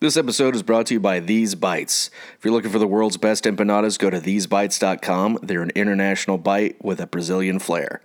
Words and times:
This 0.00 0.16
episode 0.16 0.56
is 0.56 0.62
brought 0.62 0.86
to 0.86 0.94
you 0.94 1.00
by 1.00 1.20
These 1.20 1.54
Bites. 1.56 2.08
If 2.38 2.42
you're 2.42 2.54
looking 2.54 2.70
for 2.70 2.78
the 2.78 2.86
world's 2.86 3.18
best 3.18 3.44
empanadas, 3.44 3.98
go 3.98 4.08
to 4.08 4.18
thesebites.com. 4.18 5.40
They're 5.42 5.60
an 5.60 5.72
international 5.74 6.38
bite 6.38 6.82
with 6.82 7.02
a 7.02 7.06
Brazilian 7.06 7.58
flair. 7.58 8.00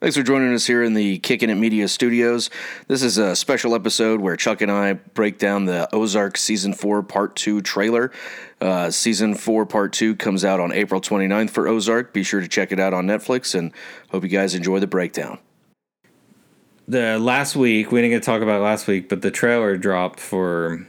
Thanks 0.00 0.16
for 0.16 0.24
joining 0.24 0.52
us 0.52 0.66
here 0.66 0.82
in 0.82 0.94
the 0.94 1.20
Kickin' 1.20 1.48
It 1.48 1.54
Media 1.54 1.86
studios. 1.86 2.50
This 2.88 3.04
is 3.04 3.18
a 3.18 3.36
special 3.36 3.76
episode 3.76 4.20
where 4.20 4.34
Chuck 4.34 4.60
and 4.62 4.72
I 4.72 4.94
break 4.94 5.38
down 5.38 5.66
the 5.66 5.88
Ozark 5.94 6.36
Season 6.36 6.72
4 6.72 7.04
Part 7.04 7.36
2 7.36 7.60
trailer. 7.60 8.10
Uh, 8.60 8.90
season 8.90 9.36
4 9.36 9.64
Part 9.64 9.92
2 9.92 10.16
comes 10.16 10.44
out 10.44 10.58
on 10.58 10.72
April 10.72 11.00
29th 11.00 11.50
for 11.50 11.68
Ozark. 11.68 12.12
Be 12.12 12.24
sure 12.24 12.40
to 12.40 12.48
check 12.48 12.72
it 12.72 12.80
out 12.80 12.92
on 12.92 13.06
Netflix 13.06 13.54
and 13.56 13.72
hope 14.10 14.24
you 14.24 14.28
guys 14.28 14.56
enjoy 14.56 14.80
the 14.80 14.88
breakdown. 14.88 15.38
the 16.88 17.16
last 17.20 17.54
week 17.54 17.92
we 17.92 18.00
didn't 18.00 18.10
get 18.10 18.24
to 18.24 18.26
talk 18.26 18.42
about 18.42 18.60
last 18.60 18.88
week, 18.88 19.08
but 19.08 19.22
the 19.22 19.30
trailer 19.30 19.76
dropped 19.76 20.18
for 20.18 20.84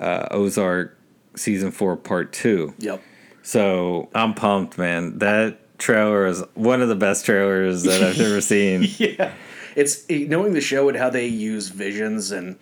uh, 0.00 0.28
Ozark 0.30 0.96
season 1.36 1.70
four 1.70 1.96
part 1.96 2.32
two. 2.32 2.74
Yep. 2.78 3.02
So 3.42 4.08
I'm 4.14 4.34
pumped, 4.34 4.76
man. 4.78 5.18
That 5.18 5.78
trailer 5.78 6.26
is 6.26 6.42
one 6.54 6.82
of 6.82 6.88
the 6.88 6.96
best 6.96 7.24
trailers 7.24 7.82
that 7.84 8.02
I've 8.02 8.20
ever 8.20 8.40
seen. 8.42 8.86
Yeah, 8.98 9.32
it's 9.76 10.08
knowing 10.10 10.52
the 10.52 10.60
show 10.60 10.88
and 10.88 10.98
how 10.98 11.10
they 11.10 11.26
use 11.26 11.68
visions 11.68 12.30
and 12.32 12.56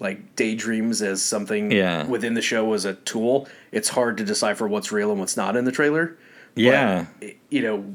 like 0.00 0.36
daydreams 0.36 1.02
as 1.02 1.22
something 1.22 1.72
Yeah. 1.72 2.06
within 2.06 2.34
the 2.34 2.42
show 2.42 2.72
as 2.72 2.84
a 2.84 2.94
tool. 2.94 3.48
It's 3.72 3.88
hard 3.88 4.16
to 4.18 4.24
decipher 4.24 4.68
what's 4.68 4.92
real 4.92 5.10
and 5.10 5.18
what's 5.18 5.36
not 5.36 5.56
in 5.56 5.64
the 5.64 5.72
trailer. 5.72 6.16
Yeah, 6.54 7.06
But, 7.20 7.34
you 7.50 7.62
know, 7.62 7.94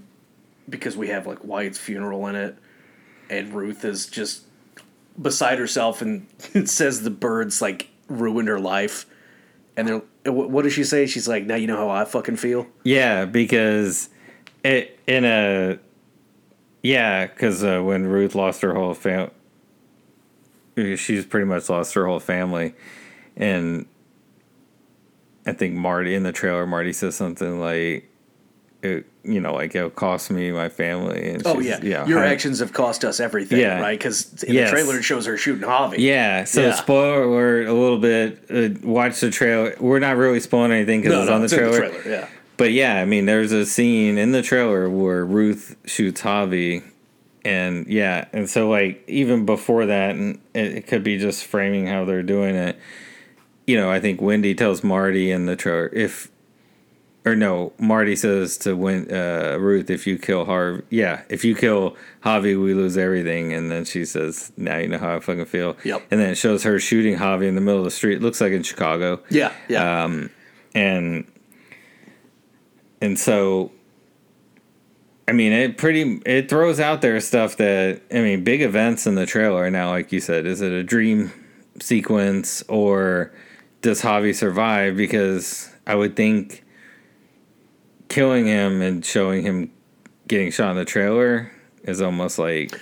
because 0.69 0.95
we 0.97 1.07
have 1.09 1.25
like 1.27 1.43
Wyatt's 1.43 1.77
funeral 1.77 2.27
in 2.27 2.35
it, 2.35 2.57
and 3.29 3.53
Ruth 3.53 3.83
is 3.85 4.05
just 4.07 4.43
beside 5.21 5.59
herself, 5.59 6.01
and 6.01 6.27
it 6.53 6.67
says 6.69 7.03
the 7.03 7.09
birds 7.09 7.61
like 7.61 7.89
ruined 8.07 8.47
her 8.47 8.59
life, 8.59 9.05
and 9.77 9.87
they're 9.87 10.01
what 10.31 10.63
does 10.63 10.73
she 10.73 10.83
say? 10.83 11.05
She's 11.05 11.27
like, 11.27 11.45
now 11.45 11.55
you 11.55 11.67
know 11.67 11.77
how 11.77 11.89
I 11.89 12.05
fucking 12.05 12.37
feel. 12.37 12.67
yeah, 12.83 13.25
because 13.25 14.09
it 14.63 14.99
in 15.07 15.25
a 15.25 15.79
yeah, 16.81 17.27
because 17.27 17.63
uh, 17.63 17.81
when 17.81 18.05
Ruth 18.05 18.35
lost 18.35 18.61
her 18.61 18.73
whole 18.73 18.93
family, 18.93 19.31
she's 20.95 21.25
pretty 21.25 21.45
much 21.45 21.69
lost 21.69 21.93
her 21.93 22.05
whole 22.05 22.19
family, 22.19 22.73
and 23.35 23.85
I 25.45 25.53
think 25.53 25.75
Marty 25.75 26.15
in 26.15 26.23
the 26.23 26.31
trailer, 26.31 26.65
Marty 26.65 26.93
says 26.93 27.15
something 27.15 27.59
like, 27.59 28.09
it, 28.85 29.05
you 29.23 29.39
know, 29.39 29.53
like 29.53 29.73
it'll 29.75 29.89
cost 29.89 30.29
me 30.31 30.51
my 30.51 30.69
family. 30.69 31.29
And 31.31 31.41
Oh 31.45 31.61
she's- 31.61 31.81
yeah, 31.83 32.05
your 32.05 32.23
actions 32.23 32.59
have 32.59 32.73
cost 32.73 33.03
us 33.05 33.19
everything, 33.19 33.59
Yeah. 33.59 33.79
right? 33.79 33.97
Because 33.97 34.43
in 34.43 34.53
Yes. 34.53 34.69
the 34.69 34.75
trailer 34.75 34.97
it 34.99 35.03
shows 35.03 35.25
her 35.25 35.37
shooting 35.37 35.67
Javi. 35.67 35.95
Yeah, 35.99 36.43
so 36.43 36.61
Yeah. 36.61 36.73
spoiler 36.73 37.23
alert 37.23 37.67
a 37.67 37.73
little 37.73 37.97
bit. 37.99 38.39
Uh, 38.49 38.69
watch 38.87 39.19
the 39.19 39.29
trailer. 39.31 39.75
We're 39.79 39.99
not 39.99 40.17
really 40.17 40.39
spoiling 40.39 40.71
anything 40.71 41.01
because 41.01 41.13
no, 41.13 41.21
it's 41.21 41.29
no, 41.29 41.35
on 41.35 41.41
the 41.41 41.45
it's 41.45 41.53
trailer. 41.53 41.71
the 41.71 41.99
trailer. 42.01 42.17
Yeah, 42.21 42.27
But 42.57 42.71
yeah, 42.73 42.95
I 42.97 43.05
mean, 43.05 43.25
there's 43.25 43.51
a 43.51 43.65
scene 43.65 44.17
in 44.17 44.31
the 44.31 44.41
trailer 44.41 44.89
where 44.89 45.25
Ruth 45.25 45.75
shoots 45.85 46.21
Javi, 46.21 46.83
and 47.45 47.85
yeah, 47.87 48.25
and 48.33 48.49
so 48.49 48.69
like 48.69 49.03
even 49.07 49.45
before 49.45 49.85
that, 49.87 50.15
and 50.15 50.39
it, 50.53 50.77
it 50.77 50.87
could 50.87 51.03
be 51.03 51.17
just 51.17 51.45
framing 51.45 51.87
how 51.87 52.05
they're 52.05 52.23
doing 52.23 52.55
it. 52.55 52.77
You 53.65 53.77
know, 53.77 53.89
I 53.89 53.99
think 54.01 54.21
Wendy 54.21 54.53
tells 54.53 54.83
Marty 54.83 55.31
in 55.31 55.45
the 55.45 55.55
trailer 55.55 55.89
if, 55.93 56.29
or 57.25 57.35
no, 57.35 57.71
Marty 57.77 58.15
says 58.15 58.57
to 58.59 58.75
Win, 58.75 59.09
uh, 59.09 59.57
Ruth, 59.59 59.89
if 59.89 60.05
you 60.05 60.17
kill 60.17 60.45
Harv, 60.45 60.83
yeah, 60.89 61.21
if 61.29 61.45
you 61.45 61.55
kill 61.55 61.95
Javi, 62.23 62.61
we 62.61 62.73
lose 62.73 62.97
everything. 62.97 63.53
And 63.53 63.71
then 63.71 63.85
she 63.85 64.03
says, 64.03 64.51
now 64.57 64.77
you 64.77 64.89
know 64.89 64.97
how 64.97 65.15
I 65.15 65.19
fucking 65.21 65.45
feel. 65.45 65.77
Yep. 65.85 66.07
And 66.11 66.19
then 66.19 66.31
it 66.31 66.35
shows 66.35 66.63
her 66.63 66.79
shooting 66.79 67.17
Javi 67.17 67.47
in 67.47 67.55
the 67.55 67.61
middle 67.61 67.79
of 67.79 67.85
the 67.85 67.91
street. 67.91 68.17
It 68.17 68.21
looks 68.21 68.41
like 68.41 68.51
in 68.51 68.63
Chicago 68.63 69.21
yeah, 69.29 69.51
yeah. 69.67 70.03
um, 70.03 70.29
and 70.73 71.25
and 73.01 73.19
so 73.19 73.71
I 75.27 75.31
mean 75.31 75.51
it 75.51 75.77
pretty 75.77 76.21
it 76.25 76.49
throws 76.49 76.79
out 76.79 77.01
there 77.01 77.19
stuff 77.19 77.57
that 77.57 78.01
I 78.11 78.19
mean 78.19 78.43
big 78.43 78.61
events 78.61 79.07
in 79.07 79.15
the 79.15 79.25
trailer 79.25 79.69
now 79.69 79.89
like 79.89 80.11
you 80.11 80.19
said 80.19 80.45
is 80.45 80.61
it 80.61 80.71
a 80.71 80.83
dream 80.83 81.31
sequence 81.79 82.63
or 82.67 83.31
does 83.81 84.01
Javi 84.01 84.33
survive 84.33 84.95
because 84.95 85.69
I 85.85 85.95
would 85.95 86.15
think 86.15 86.63
killing 88.13 88.45
him 88.45 88.81
and 88.81 89.03
showing 89.03 89.43
him 89.43 89.71
getting 90.27 90.51
shot 90.51 90.71
in 90.71 90.77
the 90.77 90.85
trailer 90.85 91.51
is 91.83 92.01
almost 92.01 92.37
like 92.37 92.79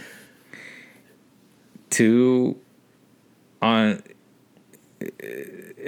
too 1.90 2.59
on 3.62 4.03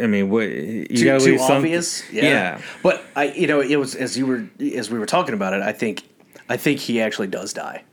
I 0.02 0.08
mean, 0.08 0.30
what 0.30 0.50
you 0.50 0.86
too, 0.88 1.06
gotta 1.06 1.24
too 1.24 1.38
obvious. 1.40 2.10
Yeah. 2.12 2.24
yeah. 2.24 2.62
but 2.82 3.04
I, 3.16 3.26
you 3.26 3.46
know, 3.46 3.62
it 3.62 3.76
was 3.76 3.96
as 3.96 4.18
you 4.18 4.26
were 4.26 4.48
as 4.76 4.90
we 4.90 4.98
were 4.98 5.06
talking 5.06 5.36
about 5.36 5.54
it. 5.54 5.62
I 5.62 5.72
think, 5.72 6.04
I 6.50 6.58
think 6.58 6.80
he 6.80 7.00
actually 7.00 7.28
does 7.28 7.54
die, 7.54 7.84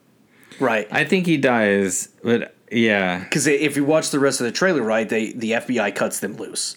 right? 0.59 0.88
I 0.91 1.05
think 1.05 1.27
he 1.27 1.37
dies, 1.37 2.09
but 2.22 2.55
yeah, 2.71 3.19
Because 3.19 3.47
if 3.47 3.77
you 3.77 3.84
watch 3.84 4.11
the 4.11 4.19
rest 4.19 4.41
of 4.41 4.47
the 4.47 4.53
trailer, 4.53 4.82
right, 4.82 5.09
they 5.09 5.32
the 5.32 5.53
FBI 5.53 5.94
cuts 5.94 6.21
them 6.21 6.37
loose, 6.37 6.77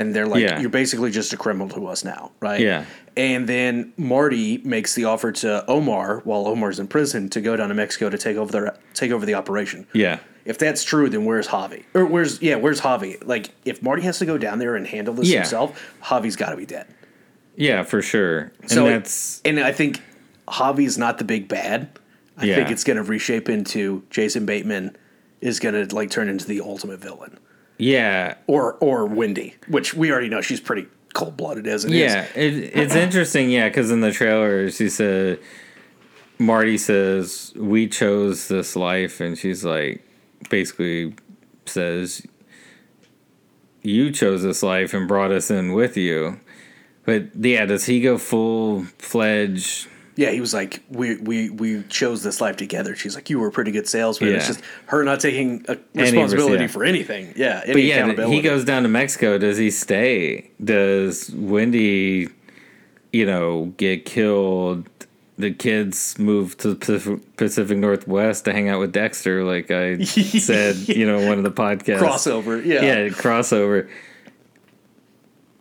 and 0.00 0.14
they're 0.14 0.26
like, 0.26 0.42
Yeah. 0.42 0.58
"You're 0.60 0.70
basically 0.70 1.10
just 1.12 1.32
a 1.32 1.36
criminal 1.36 1.68
to 1.68 1.86
us 1.86 2.04
now," 2.04 2.32
right? 2.40 2.60
Yeah. 2.60 2.84
And 3.16 3.46
then 3.46 3.92
Marty 3.96 4.58
makes 4.64 4.94
the 4.94 5.04
offer 5.04 5.30
to 5.30 5.64
Omar 5.68 6.22
while 6.24 6.46
Omar's 6.48 6.80
in 6.80 6.88
prison 6.88 7.28
to 7.30 7.40
go 7.40 7.54
down 7.54 7.68
to 7.68 7.74
Mexico 7.74 8.08
to 8.10 8.18
take 8.18 8.36
over 8.36 8.50
their 8.50 8.74
take 8.94 9.12
over 9.12 9.24
the 9.26 9.34
operation. 9.34 9.86
yeah, 9.92 10.18
If 10.44 10.58
that's 10.58 10.82
true, 10.82 11.08
then 11.10 11.24
where's 11.26 11.46
Javi? 11.48 11.84
Or 11.94 12.06
where's 12.06 12.40
yeah, 12.42 12.54
where's 12.56 12.80
Javi? 12.80 13.18
Like 13.24 13.50
if 13.64 13.82
Marty 13.82 14.02
has 14.02 14.18
to 14.20 14.26
go 14.26 14.38
down 14.38 14.58
there 14.58 14.74
and 14.74 14.86
handle 14.86 15.12
this 15.14 15.28
Yeah. 15.28 15.40
himself, 15.40 15.94
Javi's 16.02 16.34
got 16.36 16.50
to 16.50 16.56
be 16.56 16.66
dead. 16.66 16.86
yeah, 17.56 17.82
for 17.82 18.00
sure. 18.00 18.52
And 18.62 18.70
So 18.70 18.86
that's 18.86 19.42
and 19.44 19.60
I 19.60 19.72
think 19.72 20.00
Javi's 20.48 20.96
not 20.96 21.18
the 21.18 21.24
big 21.24 21.46
bad. 21.46 21.88
I 22.38 22.46
Yeah. 22.46 22.54
think 22.56 22.70
it's 22.70 22.84
going 22.84 22.96
to 22.96 23.02
reshape 23.02 23.50
into 23.50 24.02
Jason 24.08 24.46
Bateman 24.46 24.96
is 25.42 25.60
going 25.60 25.74
to 25.88 25.94
like 25.94 26.10
turn 26.10 26.28
into 26.30 26.46
the 26.46 26.60
ultimate 26.62 27.00
villain, 27.00 27.38
yeah, 27.80 28.34
or 28.46 28.74
or 28.74 29.06
Wendy, 29.06 29.56
which 29.68 29.94
we 29.94 30.10
already 30.10 30.28
know 30.28 30.40
she's 30.40 30.60
pretty 30.60 30.86
cold 31.14 31.36
blooded 31.36 31.66
as 31.66 31.84
it 31.84 31.92
is. 31.92 31.98
yeah. 31.98 32.26
It, 32.34 32.54
it's 32.76 32.94
interesting, 32.94 33.50
yeah, 33.50 33.68
because 33.68 33.90
in 33.90 34.00
the 34.00 34.12
trailer 34.12 34.70
she 34.70 34.88
said 34.88 35.40
Marty 36.38 36.78
says 36.78 37.52
we 37.56 37.88
chose 37.88 38.48
this 38.48 38.76
life, 38.76 39.20
and 39.20 39.36
she's 39.36 39.64
like 39.64 40.06
basically 40.48 41.14
says 41.66 42.26
you 43.82 44.10
chose 44.10 44.42
this 44.42 44.62
life 44.62 44.94
and 44.94 45.08
brought 45.08 45.32
us 45.32 45.50
in 45.50 45.72
with 45.72 45.96
you. 45.96 46.40
But 47.04 47.34
yeah, 47.36 47.66
does 47.66 47.86
he 47.86 48.00
go 48.00 48.18
full 48.18 48.84
fledged? 48.98 49.88
Yeah, 50.20 50.32
he 50.32 50.40
was 50.42 50.52
like, 50.52 50.82
we 50.90 51.16
we 51.16 51.48
we 51.48 51.82
chose 51.84 52.22
this 52.22 52.42
life 52.42 52.58
together. 52.58 52.94
She's 52.94 53.14
like, 53.14 53.30
you 53.30 53.40
were 53.40 53.48
a 53.48 53.50
pretty 53.50 53.70
good 53.70 53.88
salesman. 53.88 54.34
It's 54.34 54.48
just 54.48 54.60
her 54.88 55.02
not 55.02 55.18
taking 55.18 55.64
responsibility 55.94 56.64
yeah. 56.64 56.66
for 56.66 56.84
anything. 56.84 57.32
Yeah, 57.36 57.62
any 57.64 57.72
But 57.72 57.82
yeah, 57.84 58.26
he 58.26 58.42
goes 58.42 58.66
down 58.66 58.82
to 58.82 58.90
Mexico. 58.90 59.38
Does 59.38 59.56
he 59.56 59.70
stay? 59.70 60.50
Does 60.62 61.30
Wendy, 61.30 62.28
you 63.14 63.24
know, 63.24 63.72
get 63.78 64.04
killed? 64.04 64.90
The 65.38 65.52
kids 65.52 66.18
move 66.18 66.58
to 66.58 66.74
the 66.74 66.76
Pacific, 66.76 67.36
Pacific 67.38 67.78
Northwest 67.78 68.44
to 68.44 68.52
hang 68.52 68.68
out 68.68 68.78
with 68.78 68.92
Dexter, 68.92 69.42
like 69.42 69.70
I 69.70 70.04
said, 70.04 70.76
you 70.86 71.06
know, 71.06 71.26
one 71.26 71.38
of 71.38 71.44
the 71.44 71.50
podcasts. 71.50 72.00
crossover. 72.00 72.62
Yeah, 72.62 72.82
Yeah, 72.82 73.08
crossover. 73.08 73.88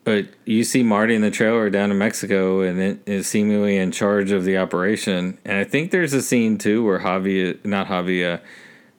But 0.10 0.26
you 0.44 0.64
see 0.64 0.82
Marty 0.82 1.14
in 1.14 1.22
the 1.22 1.30
trailer 1.30 1.70
down 1.70 1.92
in 1.92 2.00
Mexico 2.00 2.62
and 2.62 2.80
it 2.80 3.00
is 3.06 3.28
seemingly 3.28 3.78
in 3.78 3.92
charge 3.92 4.32
of 4.32 4.44
the 4.44 4.58
operation. 4.58 5.38
And 5.46 5.60
I 5.60 5.64
think 5.64 5.92
there's 5.92 6.14
a 6.14 6.22
scene 6.24 6.58
too 6.58 6.84
where 6.84 6.98
Javi, 6.98 7.64
not 7.64 7.86
Javi, 7.86 8.26
uh, 8.26 8.40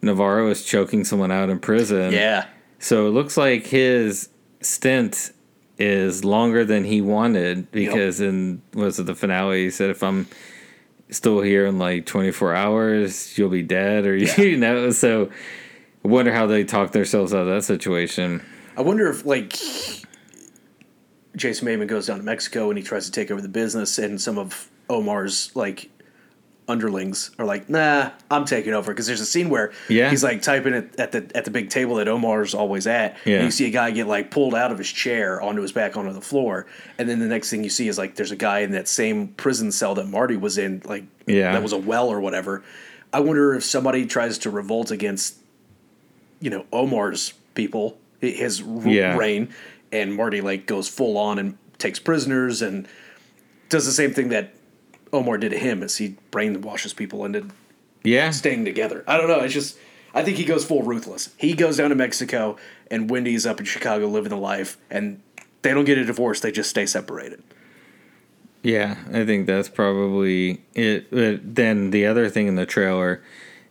Navarro 0.03 0.49
is 0.50 0.65
choking 0.65 1.03
someone 1.03 1.32
out 1.32 1.50
in 1.50 1.59
prison. 1.59 2.12
yeah. 2.12 2.47
So 2.78 3.09
it 3.09 3.10
looks 3.10 3.37
like 3.37 3.66
his 3.66 4.28
stint 4.60 5.32
is 5.79 6.25
longer 6.25 6.64
than 6.64 6.85
he 6.85 7.00
wanted 7.00 7.73
because 7.73 8.20
in 8.20 8.62
was 8.73 9.00
it 9.00 9.06
the 9.06 9.17
finale 9.17 9.64
he 9.64 9.70
said 9.70 9.90
if 9.90 10.05
I'm 10.05 10.29
still 11.11 11.40
here 11.40 11.67
in 11.67 11.76
like 11.76 12.06
24 12.06 12.55
hours 12.55 13.37
you'll 13.37 13.50
be 13.50 13.64
dead 13.64 14.06
or 14.06 14.14
you 14.40 14.56
know 14.56 14.93
so 14.93 15.29
I 16.05 16.08
wonder 16.08 16.32
how 16.32 16.46
they 16.46 16.62
talk 16.62 16.93
themselves 16.93 17.35
out 17.35 17.40
of 17.40 17.49
that 17.49 17.64
situation. 17.64 18.46
I 18.76 18.82
wonder 18.82 19.11
if 19.11 19.26
like 19.26 19.56
Jason 21.37 21.67
Bateman 21.67 21.87
goes 21.88 22.06
down 22.06 22.19
to 22.19 22.25
Mexico 22.25 22.69
and 22.71 22.79
he 22.79 22.85
tries 22.85 23.06
to 23.06 23.12
take 23.12 23.31
over 23.31 23.41
the 23.41 23.49
business, 23.49 23.99
and 23.99 24.21
some 24.21 24.38
of 24.38 24.69
Omar's 24.88 25.50
like 25.55 25.88
underlings 26.69 27.31
are 27.38 27.44
like, 27.44 27.69
"Nah, 27.69 28.11
I'm 28.31 28.44
taking 28.44 28.73
over." 28.75 28.93
Because 28.93 29.06
there's 29.06 29.21
a 29.21 29.27
scene 29.27 29.49
where 29.49 29.73
Yeah. 29.88 30.11
he's 30.11 30.23
like 30.23 30.41
typing 30.43 30.73
it 30.75 30.99
at 30.99 31.12
the 31.12 31.27
at 31.35 31.44
the 31.44 31.50
big 31.50 31.69
table 31.69 31.97
that 31.97 32.09
Omar's 32.09 32.55
always 32.55 32.87
at. 32.87 33.17
Yeah. 33.25 33.37
And 33.37 33.44
you 33.47 33.50
see 33.50 33.67
a 33.67 33.71
guy 33.71 33.91
get 33.91 34.06
like 34.06 34.31
pulled 34.31 34.55
out 34.55 34.71
of 34.71 34.79
his 34.79 34.88
chair 34.91 35.41
onto 35.41 35.62
his 35.62 35.73
back 35.73 35.97
onto 35.97 36.12
the 36.12 36.21
floor, 36.21 36.67
and 36.99 37.09
then 37.09 37.19
the 37.19 37.27
next 37.27 37.50
thing 37.50 37.65
you 37.65 37.71
see 37.71 37.88
is 37.88 37.99
like 37.99 38.15
there's 38.17 38.31
a 38.33 38.37
guy 38.37 38.61
in 38.61 38.73
that 38.73 38.87
same 38.88 39.29
prison 39.29 39.73
cell 39.73 39.94
that 39.97 40.09
Marty 40.09 40.37
was 40.37 40.59
in, 40.59 40.83
like 40.85 41.05
Yeah. 41.26 41.53
that 41.53 41.62
was 41.62 41.73
a 41.73 41.79
well 41.79 42.09
or 42.09 42.21
whatever. 42.21 42.62
I 43.12 43.19
wonder 43.21 43.55
if 43.55 43.65
somebody 43.65 44.06
tries 44.06 44.38
to 44.38 44.50
revolt 44.50 44.93
against, 44.93 45.35
you 46.41 46.50
know, 46.50 46.65
Omar's 46.73 47.33
people 47.55 47.99
his 48.21 48.61
Yeah. 48.61 49.17
reign, 49.17 49.49
and 49.92 50.14
Marty 50.14 50.40
like 50.40 50.66
goes 50.66 50.88
full 50.88 51.16
on 51.16 51.38
and 51.38 51.56
takes 51.78 51.98
prisoners 51.98 52.62
and 52.62 52.87
does 53.69 53.87
the 53.87 53.92
same 53.92 54.12
thing 54.12 54.28
that 54.31 54.54
Omar 55.12 55.38
did 55.38 55.50
to 55.50 55.58
him, 55.58 55.82
as 55.82 55.96
he 55.96 56.16
brainwashes 56.31 56.94
people 56.94 57.25
into 57.25 57.46
Yeah. 58.04 58.31
staying 58.31 58.64
together. 58.64 59.04
I 59.06 59.16
don't 59.16 59.28
know. 59.28 59.40
It's 59.40 59.54
just 59.54 59.76
I 60.12 60.22
think 60.25 60.37
he 60.38 60.44
goes 60.44 60.64
full 60.64 60.82
ruthless. 60.82 61.31
He 61.37 61.52
goes 61.54 61.76
down 61.76 61.90
to 61.90 61.94
Mexico, 61.94 62.56
and 62.90 63.08
Wendy's 63.08 63.46
up 63.46 63.60
in 63.60 63.66
Chicago 63.66 64.06
living 64.08 64.31
the 64.31 64.37
life, 64.37 64.76
and 64.90 65.20
they 65.62 65.72
don't 65.72 65.84
get 65.84 65.98
a 65.98 66.04
divorce. 66.04 66.40
They 66.40 66.50
just 66.50 66.69
stay 66.70 66.84
separated. 66.87 67.42
Yeah, 68.62 68.96
I 69.12 69.25
think 69.25 69.46
that's 69.46 69.69
probably 69.69 70.62
it. 70.75 71.10
But 71.10 71.54
then 71.54 71.92
the 71.92 72.06
other 72.06 72.28
thing 72.28 72.46
in 72.48 72.56
the 72.56 72.66
trailer 72.66 73.22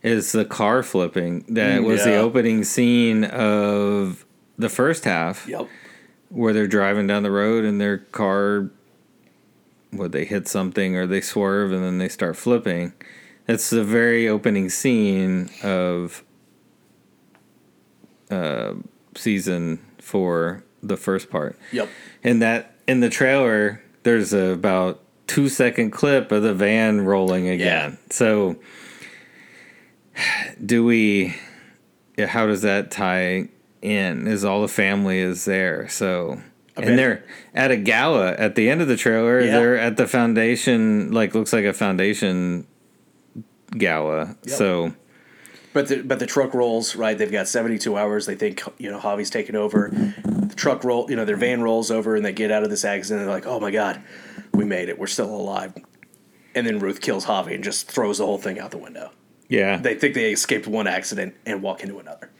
is 0.02 0.32
the 0.32 0.44
car 0.46 0.82
flipping. 0.82 1.44
That 1.48 1.82
was 1.84 2.04
the 2.04 2.16
opening 2.16 2.64
scene 2.64 3.24
of 3.24 4.24
the 4.58 4.68
first 4.70 5.04
half. 5.04 5.46
Yep. 5.46 5.68
Where 6.30 6.52
they're 6.52 6.66
driving 6.66 7.06
down 7.06 7.22
the 7.22 7.30
road 7.30 7.64
and 7.64 7.80
their 7.80 7.98
car 7.98 8.70
would 9.92 10.12
they 10.12 10.24
hit 10.24 10.46
something 10.48 10.96
or 10.96 11.06
they 11.06 11.20
swerve 11.20 11.72
and 11.72 11.84
then 11.84 11.98
they 11.98 12.08
start 12.08 12.36
flipping 12.36 12.92
that's 13.46 13.68
the 13.70 13.82
very 13.84 14.28
opening 14.28 14.68
scene 14.70 15.50
of 15.62 16.22
uh, 18.30 18.74
season 19.16 19.80
four 19.98 20.62
the 20.82 20.96
first 20.96 21.28
part 21.30 21.58
Yep. 21.72 21.88
and 22.22 22.40
that 22.40 22.74
in 22.86 23.00
the 23.00 23.10
trailer 23.10 23.82
there's 24.04 24.32
a 24.32 24.50
about 24.52 25.00
two 25.26 25.48
second 25.48 25.90
clip 25.90 26.30
of 26.32 26.42
the 26.44 26.54
van 26.54 27.00
rolling 27.02 27.48
again 27.48 27.92
Yeah. 27.92 27.96
so 28.10 28.56
do 30.64 30.84
we 30.84 31.34
yeah, 32.16 32.26
how 32.26 32.46
does 32.46 32.62
that 32.62 32.90
tie 32.90 33.48
in 33.82 34.26
is 34.26 34.44
all 34.44 34.60
the 34.62 34.68
family 34.68 35.18
is 35.18 35.44
there 35.44 35.88
so 35.88 36.40
and 36.76 36.98
they're 36.98 37.24
at 37.54 37.70
a 37.70 37.76
gala 37.76 38.32
at 38.32 38.54
the 38.54 38.68
end 38.70 38.80
of 38.82 38.88
the 38.88 38.96
trailer 38.96 39.40
Yeah. 39.40 39.52
they're 39.58 39.78
at 39.78 39.96
the 39.96 40.06
foundation 40.06 41.10
like 41.12 41.34
looks 41.34 41.52
like 41.52 41.64
a 41.64 41.72
foundation 41.72 42.66
gala 43.76 44.36
Yep. 44.44 44.56
so 44.56 44.92
But 45.72 45.88
the 45.88 46.02
but 46.02 46.18
the 46.18 46.26
truck 46.26 46.52
rolls 46.54 46.96
right. 46.96 47.16
They've 47.16 47.30
got 47.30 47.46
seventy 47.46 47.78
two 47.78 47.96
hours. 47.96 48.26
They 48.26 48.34
think 48.34 48.60
you 48.78 48.90
know 48.90 48.98
Javi's 48.98 49.30
taking 49.30 49.54
over. 49.54 49.88
The 50.24 50.54
truck 50.56 50.82
roll. 50.82 51.08
You 51.08 51.14
know 51.16 51.24
their 51.24 51.36
van 51.36 51.62
rolls 51.62 51.92
over 51.92 52.16
and 52.16 52.24
they 52.24 52.32
get 52.32 52.50
out 52.50 52.64
of 52.64 52.70
this 52.70 52.84
accident. 52.84 53.24
They're 53.24 53.32
like, 53.34 53.46
oh 53.46 53.60
my 53.60 53.70
god, 53.70 54.02
we 54.52 54.64
made 54.64 54.88
it. 54.88 54.98
We're 54.98 55.06
still 55.06 55.30
alive. 55.30 55.72
And 56.56 56.66
then 56.66 56.80
Ruth 56.80 57.00
kills 57.00 57.24
Javi 57.26 57.54
and 57.54 57.62
just 57.62 57.86
throws 57.88 58.18
the 58.18 58.26
whole 58.26 58.38
thing 58.38 58.58
out 58.58 58.72
the 58.72 58.78
window. 58.78 59.12
yeah 59.48 59.76
They 59.76 59.94
think 59.94 60.14
they 60.14 60.32
escaped 60.32 60.66
one 60.66 60.88
accident 60.88 61.34
and 61.46 61.62
walk 61.62 61.82
into 61.84 62.00
another. 62.00 62.30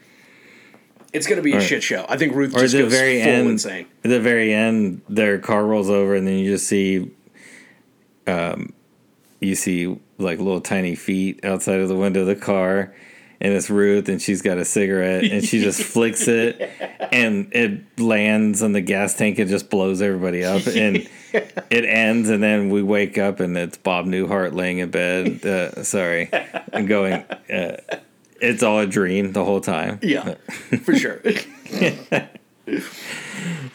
It's 1.13 1.27
going 1.27 1.37
to 1.37 1.43
be 1.43 1.53
a 1.53 1.61
shit 1.61 1.83
show. 1.83 2.05
I 2.07 2.17
think 2.17 2.33
Ruth 2.33 2.55
or 2.55 2.59
just 2.59 2.73
the 2.73 2.83
goes 2.83 2.91
very 2.91 3.21
full 3.21 3.31
end 3.31 3.49
insane. 3.49 3.87
at 4.03 4.09
the 4.09 4.19
very 4.19 4.53
end 4.53 5.01
their 5.09 5.39
car 5.39 5.65
rolls 5.65 5.89
over 5.89 6.15
and 6.15 6.25
then 6.27 6.37
you 6.37 6.51
just 6.51 6.67
see 6.67 7.11
um 8.27 8.73
you 9.39 9.55
see 9.55 9.99
like 10.17 10.37
little 10.37 10.61
tiny 10.61 10.95
feet 10.95 11.43
outside 11.43 11.79
of 11.79 11.89
the 11.89 11.95
window 11.95 12.21
of 12.21 12.27
the 12.27 12.35
car 12.35 12.93
and 13.41 13.53
it's 13.53 13.69
Ruth 13.71 14.07
and 14.07 14.21
she's 14.21 14.41
got 14.43 14.59
a 14.59 14.65
cigarette 14.65 15.23
and 15.23 15.43
she 15.43 15.61
just 15.61 15.81
flicks 15.81 16.27
it 16.27 16.61
and 17.11 17.49
it 17.51 17.99
lands 17.99 18.61
on 18.61 18.71
the 18.71 18.81
gas 18.81 19.15
tank 19.15 19.39
and 19.39 19.49
just 19.49 19.69
blows 19.69 20.01
everybody 20.01 20.45
up 20.45 20.65
and 20.67 21.09
it 21.33 21.85
ends 21.85 22.29
and 22.29 22.41
then 22.41 22.69
we 22.69 22.83
wake 22.83 23.17
up 23.17 23.39
and 23.39 23.57
it's 23.57 23.77
Bob 23.77 24.05
Newhart 24.05 24.53
laying 24.53 24.77
in 24.77 24.91
bed 24.91 25.45
uh, 25.45 25.83
sorry 25.83 26.29
and 26.71 26.87
going 26.87 27.13
uh, 27.51 27.77
it's 28.41 28.63
all 28.63 28.79
a 28.79 28.87
dream 28.87 29.31
the 29.31 29.45
whole 29.45 29.61
time 29.61 29.99
Yeah, 30.01 30.35
for 30.83 30.95
sure. 30.95 31.21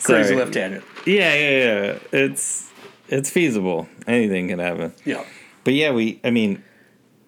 Crazy 0.03 0.35
left 0.35 0.53
tangent. 0.53 0.85
Yeah, 1.07 1.35
yeah, 1.35 1.59
yeah. 1.59 1.99
It's 2.13 2.71
it's 3.09 3.31
feasible. 3.31 3.89
Anything 4.07 4.49
can 4.49 4.59
happen. 4.59 4.93
Yeah. 5.05 5.25
But 5.65 5.75
yeah, 5.75 5.93
we. 5.93 6.21
I 6.25 6.31
mean, 6.31 6.63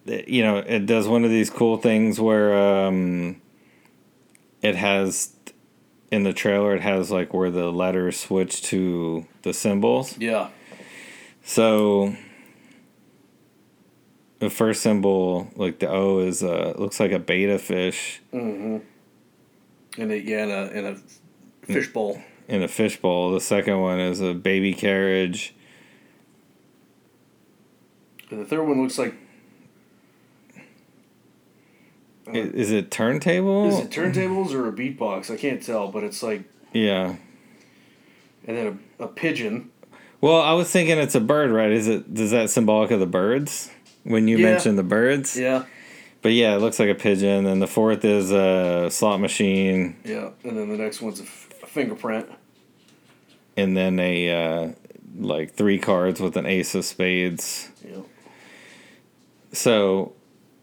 you 0.05 0.43
know, 0.43 0.57
it 0.57 0.85
does 0.85 1.07
one 1.07 1.23
of 1.25 1.29
these 1.29 1.49
cool 1.49 1.77
things 1.77 2.19
where 2.19 2.53
um, 2.87 3.41
it 4.61 4.75
has 4.75 5.35
in 6.11 6.23
the 6.23 6.33
trailer. 6.33 6.75
It 6.75 6.81
has 6.81 7.11
like 7.11 7.33
where 7.33 7.51
the 7.51 7.71
letters 7.71 8.19
switch 8.19 8.61
to 8.63 9.25
the 9.41 9.53
symbols. 9.53 10.17
Yeah. 10.17 10.49
So 11.43 12.15
the 14.39 14.49
first 14.49 14.81
symbol, 14.81 15.49
like 15.55 15.79
the 15.79 15.89
O, 15.89 16.19
is 16.19 16.43
uh 16.43 16.73
looks 16.77 16.99
like 16.99 17.11
a 17.11 17.19
betta 17.19 17.59
fish 17.59 18.21
Mhm. 18.33 18.81
And 19.97 20.11
a, 20.11 20.17
yeah, 20.19 20.43
in 20.45 20.51
a, 20.51 20.79
in 20.79 20.85
a 20.85 20.95
fishbowl. 21.65 22.21
in 22.47 22.63
a 22.63 22.67
fishbowl. 22.67 23.31
The 23.31 23.41
second 23.41 23.79
one 23.81 23.99
is 23.99 24.21
a 24.21 24.33
baby 24.33 24.73
carriage. 24.73 25.53
And 28.31 28.39
the 28.39 28.45
third 28.45 28.63
one 28.67 28.81
looks 28.81 28.97
like 28.97 29.13
I- 32.27 32.31
Is 32.37 32.71
it 32.71 32.91
turntable? 32.91 33.67
is 33.69 33.79
it 33.79 33.89
turntables 33.89 34.53
or 34.53 34.67
a 34.67 34.71
beatbox? 34.71 35.31
I 35.31 35.35
can't 35.37 35.61
tell, 35.63 35.87
but 35.91 36.03
it's 36.03 36.21
like 36.21 36.43
yeah. 36.73 37.15
and 38.45 38.57
then 38.57 38.79
a, 38.99 39.03
a 39.05 39.07
pigeon. 39.07 39.71
Well, 40.21 40.39
I 40.39 40.53
was 40.53 40.69
thinking 40.69 40.97
it's 40.99 41.15
a 41.15 41.19
bird, 41.21 41.49
right? 41.49 41.71
Is 41.71 41.87
it? 41.87 42.05
Is 42.13 42.29
that 42.31 42.49
symbolic 42.51 42.91
of 42.91 42.99
the 42.99 43.07
birds? 43.07 43.71
When 44.03 44.27
you 44.27 44.37
Yeah. 44.37 44.51
mentioned 44.51 44.77
the 44.77 44.83
birds, 44.83 45.37
Yeah. 45.37 45.65
but 46.21 46.31
yeah, 46.33 46.55
it 46.55 46.59
looks 46.59 46.79
like 46.79 46.89
a 46.89 46.95
pigeon. 46.95 47.45
And 47.45 47.61
the 47.61 47.67
fourth 47.67 48.03
is 48.05 48.31
a 48.31 48.89
slot 48.89 49.19
machine, 49.19 49.95
Yeah. 50.03 50.29
And 50.43 50.57
then 50.57 50.69
the 50.69 50.77
next 50.77 51.01
one's 51.01 51.19
a, 51.19 51.23
f- 51.23 51.49
a 51.63 51.67
fingerprint. 51.67 52.27
and 53.57 53.75
then 53.75 53.99
a 53.99 54.29
uh, 54.31 54.71
like 55.17 55.53
three 55.53 55.77
cards 55.79 56.21
with 56.21 56.37
an 56.37 56.45
ace 56.45 56.73
of 56.75 56.85
spades. 56.85 57.69
Yeah. 57.85 58.01
So 59.51 60.13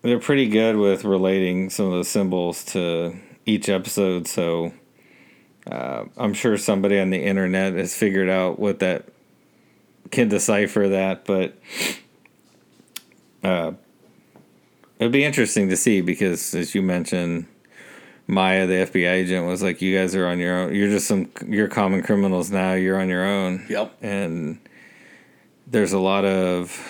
they're 0.03 0.19
pretty 0.19 0.49
good 0.49 0.77
with 0.77 1.05
relating 1.05 1.69
some 1.71 1.87
of 1.87 1.99
the 1.99 2.05
symbols 2.05 2.65
to 2.67 3.15
each 3.45 3.69
episode. 3.69 4.27
So 4.29 4.73
uh, 5.71 6.05
I'm 6.17 6.33
sure 6.33 6.57
somebody 6.57 6.99
on 6.99 7.11
the 7.11 7.23
internet 7.23 7.75
has 7.75 7.95
figured 7.95 8.29
out 8.31 8.59
what 8.59 8.79
that 8.79 9.05
can 10.11 10.29
decipher 10.29 10.89
that, 10.89 11.25
but 11.25 11.59
uh, 13.47 13.73
it'd 14.99 15.13
be 15.13 15.25
interesting 15.25 15.69
to 15.69 15.77
see 15.77 16.01
because, 16.01 16.55
as 16.55 16.75
you 16.75 16.83
mentioned. 16.83 17.47
Maya, 18.29 18.67
the 18.67 18.75
FBI 18.91 19.13
agent, 19.13 19.47
was 19.47 19.63
like, 19.63 19.81
"You 19.81 19.97
guys 19.97 20.17
are 20.17 20.27
on 20.27 20.41
your 20.41 20.53
own. 20.53 20.75
You're 20.75 20.91
just 20.91 21.07
some. 21.07 21.31
You're 21.47 21.69
common 21.69 22.03
criminals 22.03 22.51
now. 22.51 22.73
You're 22.73 23.01
on 23.01 23.09
your 23.09 23.25
own." 23.25 23.65
Yep. 23.69 23.99
and 24.03 24.59
there's 25.67 25.93
a 25.93 25.99
lot 25.99 26.25
of 26.25 26.81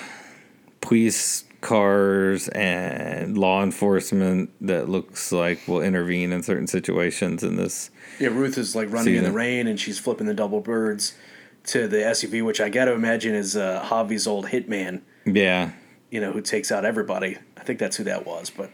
police 0.81 1.45
cars 1.61 2.49
and 2.49 3.37
law 3.37 3.63
enforcement 3.63 4.51
that 4.61 4.89
looks 4.89 5.33
like 5.33 5.67
will 5.67 5.81
intervene 5.81 6.33
in 6.33 6.43
certain 6.43 6.67
situations 6.67 7.43
in 7.43 7.57
this 7.57 7.91
Yeah, 8.21 8.29
Ruth 8.29 8.59
is 8.59 8.77
like 8.77 8.93
running 8.93 9.17
in 9.17 9.25
the 9.25 9.33
rain 9.33 9.67
and 9.67 9.81
she's 9.81 9.99
flipping 9.99 10.27
the 10.27 10.35
double 10.35 10.61
birds 10.61 11.15
to 11.65 11.89
the 11.89 11.97
SUV, 11.97 12.45
which 12.45 12.61
I 12.61 12.69
got 12.69 12.85
to 12.85 12.93
imagine 12.93 13.35
is 13.35 13.57
uh, 13.57 13.85
Javi's 13.89 14.27
old 14.27 14.47
hitman, 14.47 15.01
yeah 15.25 15.73
you 16.11 16.21
know, 16.21 16.33
who 16.33 16.41
takes 16.41 16.71
out 16.73 16.85
everybody. 16.85 17.39
I 17.57 17.63
think 17.63 17.79
that's 17.79 17.97
who 17.97 18.05
that 18.05 18.27
was. 18.27 18.51
But 18.51 18.71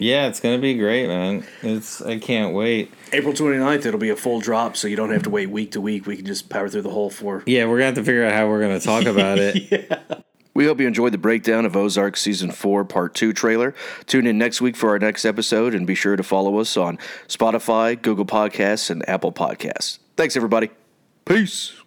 yeah 0.00 0.28
it's 0.28 0.38
gonna 0.38 0.58
be 0.58 0.74
great 0.74 1.08
man 1.08 1.44
it's 1.60 2.00
i 2.02 2.16
can't 2.20 2.54
wait 2.54 2.94
April 3.12 3.34
29th, 3.34 3.84
it'll 3.84 3.98
be 3.98 4.10
a 4.10 4.14
full 4.16 4.38
drop, 4.38 4.76
so 4.76 4.86
you 4.86 4.94
don't 4.94 5.10
have 5.10 5.24
to 5.24 5.30
wait 5.30 5.50
week 5.50 5.72
to 5.72 5.80
week. 5.80 6.06
We 6.06 6.14
can 6.14 6.24
just 6.24 6.48
power 6.48 6.68
through 6.68 6.82
the 6.82 6.90
whole 6.90 7.10
four. 7.10 7.42
yeah 7.46 7.64
we're 7.64 7.78
gonna 7.78 7.86
have 7.86 7.94
to 7.96 8.04
figure 8.04 8.24
out 8.24 8.32
how 8.32 8.46
we're 8.48 8.60
gonna 8.60 8.78
talk 8.78 9.06
about 9.14 9.38
it 9.38 10.24
We 10.54 10.66
hope 10.66 10.80
you 10.80 10.86
enjoyed 10.86 11.12
the 11.12 11.18
breakdown 11.18 11.64
of 11.66 11.76
Ozark 11.76 12.16
Season 12.16 12.50
4 12.50 12.84
Part 12.84 13.14
2 13.14 13.32
trailer. 13.32 13.74
Tune 14.06 14.26
in 14.26 14.38
next 14.38 14.60
week 14.60 14.74
for 14.74 14.90
our 14.90 14.98
next 14.98 15.24
episode 15.24 15.72
and 15.72 15.86
be 15.86 15.94
sure 15.94 16.16
to 16.16 16.22
follow 16.24 16.58
us 16.58 16.76
on 16.76 16.98
Spotify, 17.28 18.00
Google 18.00 18.26
Podcasts, 18.26 18.90
and 18.90 19.08
Apple 19.08 19.30
Podcasts. 19.30 19.98
Thanks, 20.16 20.36
everybody. 20.36 20.70
Peace. 21.24 21.77